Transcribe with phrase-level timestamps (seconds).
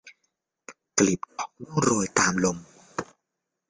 [0.99, 2.57] กลีบดอกร่วงโรยตามลม